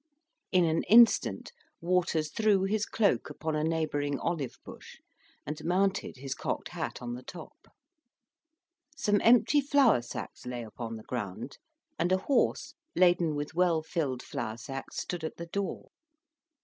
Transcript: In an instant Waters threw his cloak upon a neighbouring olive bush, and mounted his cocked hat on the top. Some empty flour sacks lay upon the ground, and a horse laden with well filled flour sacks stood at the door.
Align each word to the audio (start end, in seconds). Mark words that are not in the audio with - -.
In 0.51 0.65
an 0.65 0.81
instant 0.89 1.51
Waters 1.79 2.31
threw 2.31 2.63
his 2.63 2.87
cloak 2.87 3.29
upon 3.29 3.55
a 3.55 3.63
neighbouring 3.63 4.17
olive 4.17 4.55
bush, 4.65 4.95
and 5.45 5.63
mounted 5.63 6.17
his 6.17 6.33
cocked 6.33 6.69
hat 6.69 7.03
on 7.03 7.13
the 7.13 7.21
top. 7.21 7.67
Some 8.97 9.21
empty 9.23 9.61
flour 9.61 10.01
sacks 10.01 10.47
lay 10.47 10.63
upon 10.63 10.95
the 10.95 11.03
ground, 11.03 11.59
and 11.99 12.11
a 12.11 12.17
horse 12.17 12.73
laden 12.95 13.35
with 13.35 13.53
well 13.53 13.83
filled 13.83 14.23
flour 14.23 14.57
sacks 14.57 14.97
stood 14.97 15.23
at 15.23 15.37
the 15.37 15.45
door. 15.45 15.89